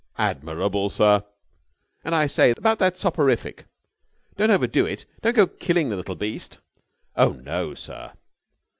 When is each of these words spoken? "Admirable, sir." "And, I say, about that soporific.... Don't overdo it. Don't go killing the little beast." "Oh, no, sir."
"Admirable, 0.17 0.89
sir." 0.89 1.23
"And, 2.03 2.15
I 2.15 2.25
say, 2.25 2.55
about 2.57 2.79
that 2.79 2.97
soporific.... 2.97 3.67
Don't 4.35 4.49
overdo 4.49 4.87
it. 4.87 5.05
Don't 5.21 5.35
go 5.35 5.45
killing 5.45 5.89
the 5.89 5.95
little 5.95 6.15
beast." 6.15 6.57
"Oh, 7.15 7.33
no, 7.33 7.75
sir." 7.75 8.11